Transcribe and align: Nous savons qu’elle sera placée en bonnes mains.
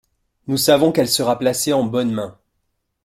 Nous 0.47 0.57
savons 0.57 0.91
qu’elle 0.91 1.07
sera 1.07 1.37
placée 1.37 1.73
en 1.73 1.83
bonnes 1.83 2.11
mains. 2.11 2.39